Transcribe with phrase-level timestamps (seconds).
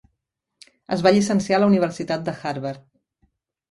[0.95, 2.85] Es va llicenciar a la Universitat de Harvard.